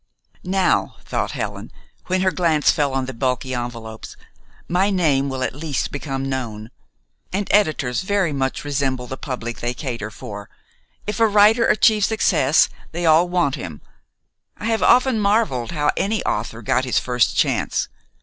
[0.43, 1.71] "Now," thought Helen,
[2.07, 4.17] when her glance fell on the bulky envelops,
[4.67, 6.71] "my name will at least become known.
[7.31, 10.49] And editors very much resemble the public they cater for.
[11.05, 13.79] If a writer achieves success, they all want him.
[14.57, 17.87] I have often marveled how any author got his first chance.